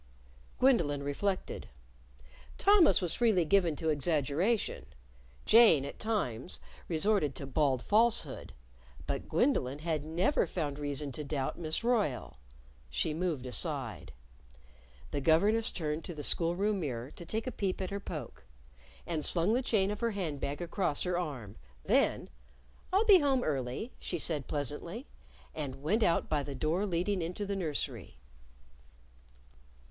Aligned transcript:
Gwendolyn 0.57 1.03
reflected. 1.03 1.69
Thomas 2.57 3.01
was 3.03 3.13
freely 3.13 3.45
given 3.45 3.75
to 3.75 3.89
exaggeration. 3.89 4.87
Jane, 5.45 5.85
at 5.85 5.99
times, 5.99 6.59
resorted 6.87 7.35
to 7.35 7.45
bald 7.45 7.83
falsehood. 7.83 8.53
But 9.05 9.29
Gwendolyn 9.29 9.77
had 9.77 10.03
never 10.03 10.47
found 10.47 10.79
reason 10.79 11.11
to 11.11 11.23
doubt 11.23 11.59
Miss 11.59 11.83
Royle. 11.83 12.37
She 12.89 13.13
moved 13.13 13.45
aside. 13.45 14.11
The 15.11 15.21
governess 15.21 15.71
turned 15.71 16.03
to 16.05 16.15
the 16.15 16.23
school 16.23 16.55
room 16.55 16.79
mirror 16.79 17.11
to 17.11 17.23
take 17.23 17.45
a 17.45 17.51
peep 17.51 17.79
at 17.79 17.91
her 17.91 17.99
poke, 17.99 18.45
and 19.05 19.23
slung 19.23 19.53
the 19.53 19.61
chain 19.61 19.91
of 19.91 19.99
her 19.99 20.09
hand 20.09 20.39
bag 20.39 20.63
across 20.63 21.03
her 21.03 21.19
arm. 21.19 21.57
Then, 21.83 22.27
"I'll 22.91 23.05
be 23.05 23.19
home 23.19 23.43
early," 23.43 23.91
she 23.99 24.17
said 24.17 24.47
pleasantly. 24.47 25.05
And 25.53 25.83
went 25.83 26.01
out 26.01 26.27
by 26.27 26.41
the 26.41 26.55
door 26.55 26.87
leading 26.87 27.21
into 27.21 27.45
the 27.45 27.55
nursery. 27.55 28.17